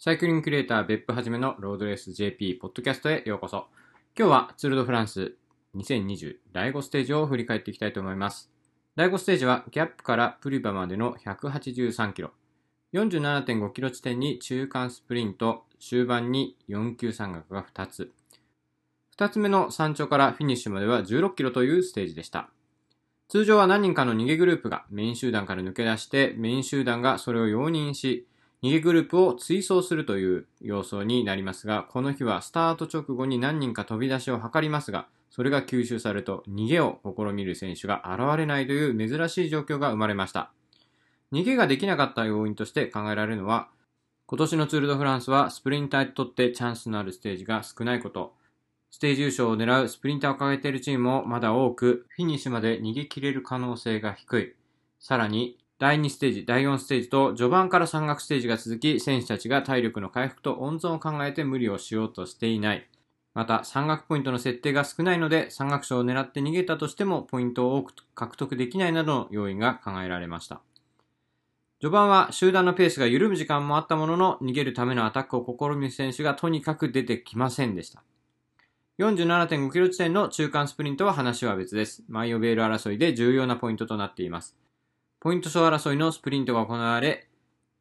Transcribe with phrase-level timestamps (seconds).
[0.00, 3.66] サイクリングクリエイター別府はじめのロードレース JP ポッドキャストへようこそ。
[4.16, 5.34] 今日はツールドフランス
[5.74, 8.48] 2020第5ステージを振り返っていきたいと思います。
[8.94, 12.30] 第5ステージはギャップからプリバまでの183キロ。
[12.92, 18.12] 47.5キロ地点に中間スプリント、終盤に4級山岳が2つ。
[19.18, 22.50] 2つ目の山頂からフィニッシュまでは16キロというステージでした。
[23.26, 28.27] 通常は何人かの逃げグループがメイン集団から抜け出してメイン集団がそれを容認し
[28.62, 40.50] 逃げグループを追走するという様相になりますが、この日はスタート直後に何人か飛び出しを図りますが、それが吸収されると逃げを試みる選手が現れないという珍しい状況が生まれました。
[41.32, 43.68] 逃げができなかった要因として考えられるのは、
[44.26, 48.34] 今年のツールドフランスはスプリンターにとってチャンスのあるステージが少ないこと、
[48.90, 54.54] ステージ優勝を狙うスプリンターを掲げているチームもまだ多く、フィニッシュまで逃げ切れる可能性が低い。
[54.98, 62.88] さらに、第2ステージ、第4ステージと序盤から山岳ステージが続き、選手たちが体力の回復と温存を考えて無理をしようとしていない。
[63.32, 70.60] また、山岳ポイントの設定が少ないので、山岳賞を狙って逃げたとしても、ポイントを多く獲得できないなどの要因が考えられました。
[71.80, 78.02] 序盤は集団のペースが緩む時間もあったものの、逃げるためのアタックを試みる選手がとにかく出てきませんでした。
[78.98, 82.02] 47.5キロ地点の中間スプリントは話は別です。
[82.08, 84.56] マイオベール争いで重要なポイントとなっています。
[85.20, 87.26] ポイント賞争いのスプリントが行われ、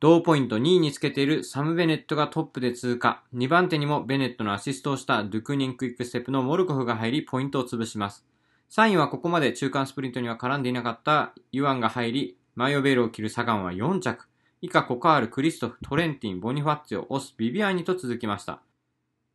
[0.00, 3.22] 同ポイント2位につけているサム・ベネットがトップで通過。
[3.34, 8.26] 2番手にもベネットのアシストをしたドゥクニンクイックステップのモルコフが入り、ポイントを潰します。
[8.70, 14.26] 3位はここまで中間スプリントには絡んでいなかったユアンが入り、マイヨベールを着るサガンは4着。
[14.60, 18.60] 以下コカール、クリストフ、トレンティン、ボニファッツィオ、オス、ビビアニと続きました。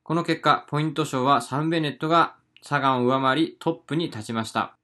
[0.04, 4.77] この結果、ポイント賞はサム・ベネットがサガンを上回りトップに立ちました。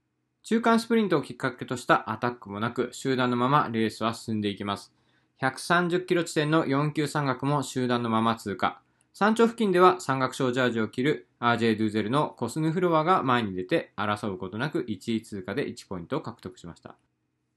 [0.44, 4.94] 中間スプリントをきっかけとしたアタックもなく、集団のままレースは進んでいきます。
[5.41, 8.81] 130キロ地点の4級山岳も集団のまま通過。
[9.13, 16.97] 山頂付近では山岳賞ジャージを着る RJ ドゥーゼルのコスヌフロアが前に出て争うことなく1位通過で1ポイントを獲得しました。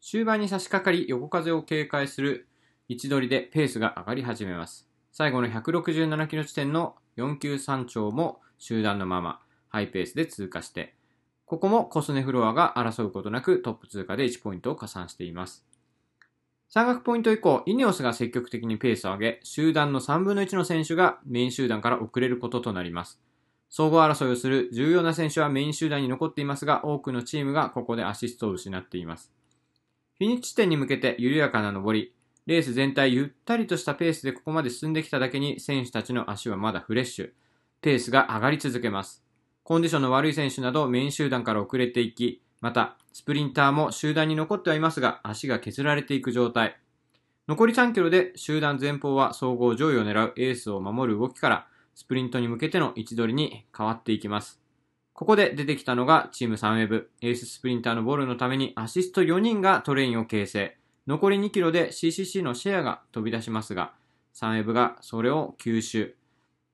[0.00, 2.46] 終盤に差し掛かり横風を警戒する
[2.88, 4.88] 位置取りでペースが上がり始めます。
[5.10, 10.95] 最後の167キロ地点の4級山頂も集団のままハイペースで通過して
[11.46, 15.64] ここもコスネフロアが争うことなくトップ通過で1ポイントを加算しています。
[16.68, 23.20] 山岳ポイント以降、イネオスが積極的にペースを上げ、集団の3分の1の選手がメイン集団から遅れることとなります。
[23.70, 29.32] 総合争いをする重要な選手はメイン集団に残っていますが、多くのチームがここでアシストを失っています。
[30.18, 32.12] フィニッシュ地点に向けて緩やかな登り、
[32.46, 37.30] レース全体ゆったりとしたペースでここまで進んできただけに選手たちの足はまだフレッシュ。
[37.82, 39.25] ペースが上がり続けます。
[39.66, 46.78] コンディションの悪い選手などメイン集団から遅れていき、また、スプリンターも集団に残ってはいますが、足が削られていく状態。
[47.48, 51.66] 残り3キロで集団前方は総合上位を狙うエースを守る動きから、
[51.96, 54.60] スプリントに向けての位置取りに変わっていきます。
[55.12, 57.10] ここで出てきたのがチームサンウェブ。
[57.20, 60.76] エーススプリンターのボールのためにアシスト4人がトレインを形成。
[61.08, 63.94] 残り2キロで CCC のシェアが飛び出しますが、
[64.32, 66.14] サンウェブがそれを吸収。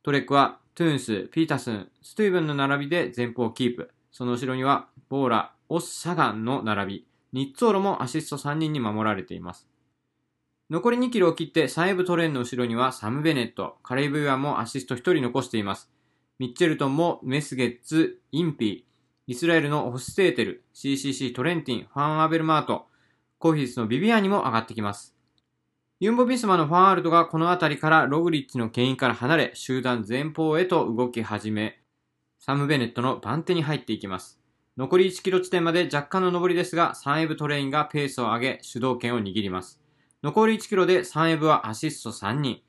[0.02, 3.90] トレックはトゥーンス、ピータスン、スティーブンの並びで前方キープ。
[4.10, 7.06] その後ろには、ボーラ、オス、サガンの並び。
[7.34, 9.68] ニッツォーロもアシスト3人に守られています。
[10.70, 15.90] 残り2キロを切ってサンウェブトレーンの後ろにはサム・ベネット、カレイブ・ユアンもアシスト1人残しています。
[16.38, 18.82] ミッチェルトンもメズゲッツ、インピー、
[19.26, 22.86] イスラエルのホフステッテル、CCC トレンティン、ファン・アベルマート、
[23.38, 25.14] コーヒースのビビアーニも上がってきます。
[26.02, 31.78] ユンボ・ビスマのファンアールドがこの辺りからログリッチの牽引から離れ、集団前方へと動き始め、
[32.40, 34.40] サム・ベネットの番手に入っていきます。
[34.76, 39.80] 残り1キロ地点まで若干の上りですが、サンエブトレインがペースを上げ、主導権を握ります。
[40.24, 42.62] 残り1キロでサンエブはアシスト3人。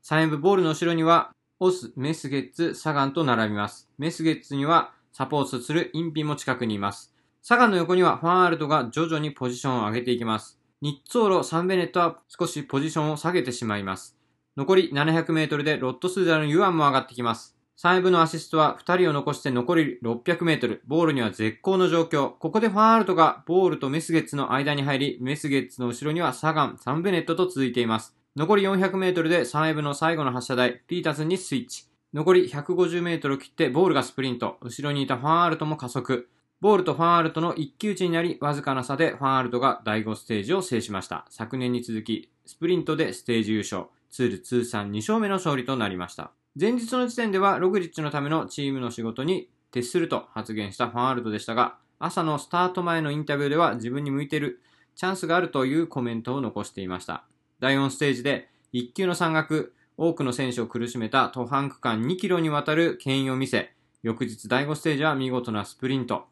[0.00, 3.90] サンエブボールの後ろには、オス、メスゲッツ、サガンと並びます。
[3.98, 7.14] メスゲッツにはサポートするインピンも近くにいます。
[7.42, 10.57] サガンの横にはファンアールドが徐々にポジションを上げていきます。
[10.80, 14.16] ニッツォーロ、サンベネットは少しポジションを下げてしまいます。
[14.56, 17.56] 残り700メートルでロットスーダのユアンも上がってきます。
[17.82, 20.82] 3部のアシストは2人を残して残り600メートル。
[20.86, 22.30] ボールには絶好の状況。
[22.30, 28.16] ここでファンアルトがボールとメスゲッツの間に入り、メスゲッツの後ろにはサガン、サンベネットと続いています。
[28.36, 31.86] 残り400メートルで3部の最後の発射台、ピータスにスイッチ。
[32.14, 34.58] 残り150メートルを切ってボールがスプリント。
[34.62, 36.28] 後ろにいたファンアルトも加速。
[36.60, 41.24] ボールとファンアルトの一騎打ちになり、わずかな差でファンアルトが第5ステージを制しました。
[41.30, 43.86] 昨年に続き、スプリントでステージ優勝。
[44.10, 46.32] ツール通算2勝目の勝利となりました。
[46.58, 54.60] 前日の時点ではログリッチのためのチームの仕事に徹すると発言したファンアルトでしたが、朝のスタート前のインタビューでは自分に向いてる
[54.96, 57.24] チャンスがあるというコメントを残していました。
[57.60, 63.72] 第4ステージで1級の山岳、多くの選手を苦しめた途半区間2キロにわたる牽引を見せ、
[64.02, 66.26] 翌日第5ステージは見事なスプリント。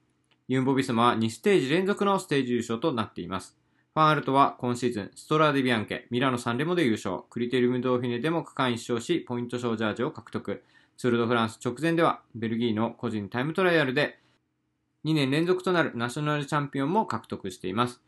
[0.49, 3.57] ユンボビスマは2ステージ連続のステージ優勝となっています。
[3.95, 10.63] ファンアルトは今シーズン、ストラディビアンケ、ミラノサンレモで優勝、クリテリムドーフィネでも区間1勝し、ポイント賞ジャージを獲得。
[10.97, 14.21] ツールドフランス直前では、ベルギーの個人タイムトライアルで、
[15.05, 18.01] 2年連続となるナショナルチャンピオンも獲得しています。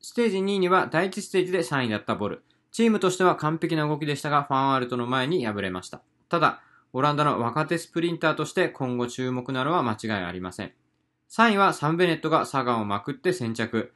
[0.00, 2.42] ステージ2位には第1ステージで3位だったボル。
[2.72, 6.00] チームとしては完璧な動きでしたが、ファンアルトの前に敗れました。
[6.28, 6.62] ただ、
[6.94, 10.72] オランダの若手スプリンターとして今後注目なのは間違いありません。
[11.30, 13.92] 3位はサム・ベネットがサガンをまくって先着。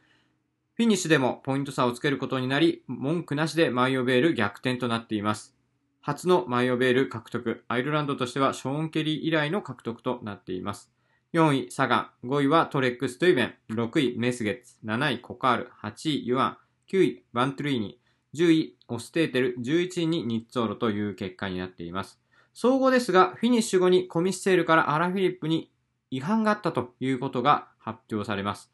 [0.74, 5.54] フィニッシュでもポイント差をつけることになり、文句なしでマイヨ・ベール逆転となっています。
[6.00, 10.90] 初のマイヨ・ベール獲得、アイルランドとしてはショーン・ケリー以来の獲得となっています。
[11.34, 12.28] 4位、サガン。
[12.28, 13.54] 5位はトレック、ストゥイベン。
[13.70, 14.78] 6位、メズゲッツ。
[14.84, 15.70] 7位、コカール。
[15.82, 16.58] 8位、ユアン。
[16.90, 18.00] 9位、ベントゥリーニ。
[18.34, 19.56] 10位、オステーテル。
[19.58, 22.18] 11位にニッツォーロという結果になっています。
[22.54, 25.70] 総合ですが、フィニッシュ後にコミッセールからアラ・フィリップに
[26.10, 28.70] 違反があったということが発表されます。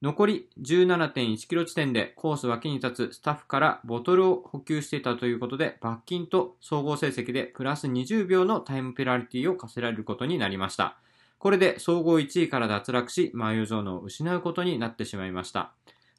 [0.00, 10.98] 残り17.1キロ地点でコース脇に立つスタッフからボトルを補給していたということで、罰金と総合成績でプラス20秒のタイムペナルティを課せられることになりました。
[11.38, 15.72] これで総合1位から脱落し、マイオゾーンを失うことになってしまいました。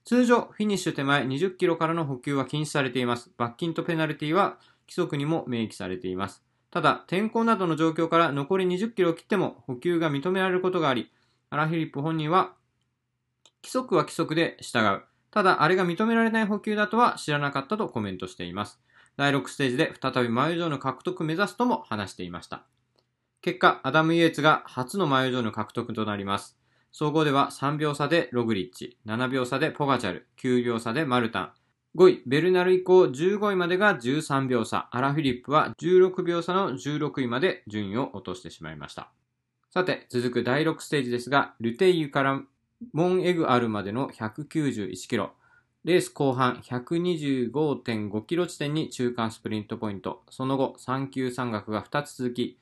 [0.04, 3.32] 通常、フィニッシュ手前20キロからの補給は禁止されています。
[3.38, 4.58] 罰金とペナルティは
[4.88, 6.49] 規則にも明記されています。
[6.72, 11.12] ただ、天候などの状況から残り20キロを切っても補給が認められることがあり、
[11.50, 12.54] アラ・フィリップ本人は、
[13.64, 15.02] 規則は規則で従う。
[15.32, 18.80] ただ、あれが認められない補給だとは知らなかったとコメントしています。
[19.18, 22.64] 第6ステージで再びマイオゾーンの獲得目指すとも話していました。
[23.42, 26.58] 結果、アダム・イエーツが初のマイオゾーンの獲得となります。
[26.92, 31.52] 総合では3秒差でログリッチ、7秒差でポガチャル、9秒差でマルタン、
[31.96, 39.10] 5位、ベルナル以降15位までが13秒差、アラ・フィリップは16秒差の16位まで順位を落としてしまいました。
[39.72, 42.42] さて、続く第6ステージですが、ルテイユから
[42.94, 45.32] モンエグアルまでの191キロ、
[45.84, 52.60] レース後半125.5キロ地点に中間スプリントポイント、その後3級山岳が2つ続き、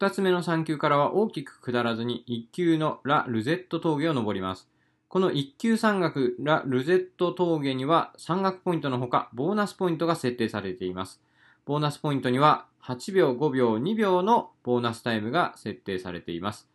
[0.00, 4.68] 2つ目の3級からは大きく下らずに1級のラ・ルゼット峠を登ります。
[5.10, 11.20] この1級山岳ラ・ルゼット峠には山岳ポイントのほかボーナスポイントが設定されています。
[11.66, 16.68] ボーナスポイントには8秒、5秒、2秒のボーナスタイムが設定されています。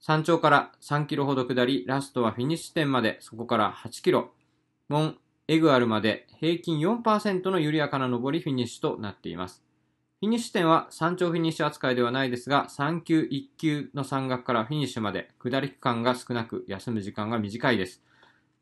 [0.00, 4.32] 山頂から3キロほど下り、ラストはフィニッシュ点まで、そこから8キロ、
[4.88, 9.62] モン・エグアルまで平均4%の緩やかな上りフィニッシュとなっています。
[10.20, 18.02] フィニッシュ点は山頂フィニッシュ扱いではないですが、3級、1級の山岳からフィニッシュまで下り区間が少なく、休む時間が短いです。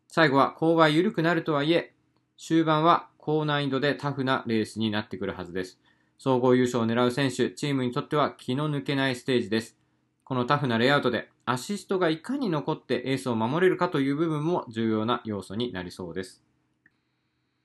[0.07, 1.95] 最後は勾配緩くなるとはいえ、
[2.37, 5.81] 終盤は高難易度でタフなレースになってくるはずです。
[6.17, 9.77] 総合優勝を狙う選手、チームにとっては気の抜けないステージです。
[10.23, 16.48] このタフなレイアウトでアシストがいかに残ってエースを守れるかという部分も重要な要素になりそうです。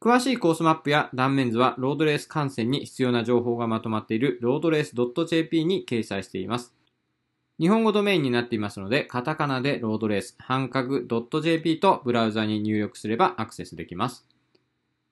[0.03, 4.93] 詳しいコースマップや断面図はロードレース観戦に必要な情報がまとまっているロードレース
[5.25, 6.73] .jp に掲載しています。
[7.57, 11.03] 日本語ドメインになっていますので、カタカナでロードレース、半角
[11.41, 14.27] .jp とブラウザに入力すればアクセスできます。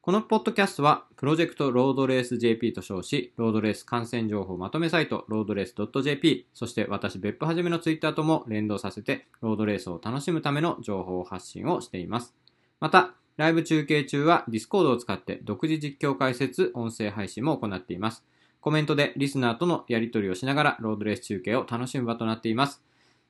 [0.01, 12.35] このポッドキャストは、プロジェクトロードレース JP と称し、ロードレース観戦情報まとめサイト、ロードレース .jp、そして私、別府はじめのツイッターとも連動させて、ロードレースを楽しむための情報発信をしています。
[12.81, 18.23] また、ライブ中継中は Discord を使って独自実況解説、音声配信も行っています。
[18.59, 22.83] コメントでリスナーとのやり取りをしながらロードレース中継を楽しむ場となっています。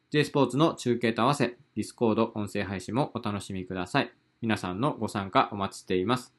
[0.10, 4.12] J スポーツの中継と合わせ、Discord 音声配信もお楽しみください。
[4.42, 6.34] 皆さんのご参加お待ちしています。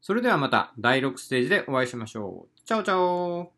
[0.00, 2.60] それではまた第6ステージでお会いしましょう。
[2.64, 3.55] チャオチャオ